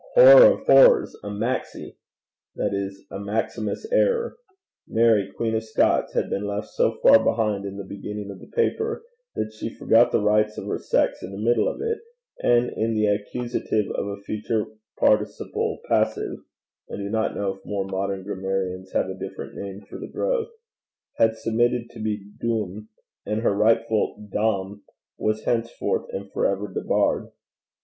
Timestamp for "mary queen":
4.87-5.53